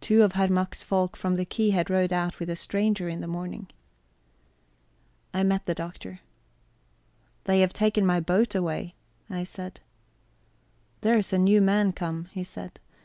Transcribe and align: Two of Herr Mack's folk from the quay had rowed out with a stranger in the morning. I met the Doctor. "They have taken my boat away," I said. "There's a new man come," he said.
Two 0.00 0.24
of 0.24 0.32
Herr 0.32 0.48
Mack's 0.48 0.82
folk 0.82 1.16
from 1.16 1.36
the 1.36 1.44
quay 1.44 1.70
had 1.70 1.88
rowed 1.90 2.12
out 2.12 2.40
with 2.40 2.50
a 2.50 2.56
stranger 2.56 3.08
in 3.08 3.20
the 3.20 3.28
morning. 3.28 3.68
I 5.32 5.44
met 5.44 5.66
the 5.66 5.76
Doctor. 5.76 6.22
"They 7.44 7.60
have 7.60 7.72
taken 7.72 8.04
my 8.04 8.18
boat 8.18 8.56
away," 8.56 8.96
I 9.30 9.44
said. 9.44 9.78
"There's 11.02 11.32
a 11.32 11.38
new 11.38 11.60
man 11.60 11.92
come," 11.92 12.24
he 12.32 12.42
said. 12.42 12.80